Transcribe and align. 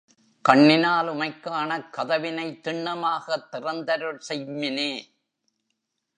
கண்ணினால் 0.45 1.07
உமைக் 1.07 1.39
காணக் 1.39 1.93
கதவினை 1.93 2.59
திண்ணமாகத் 2.63 3.47
திறந்தருள் 3.51 4.19
செய்ம்மினே! 4.29 4.91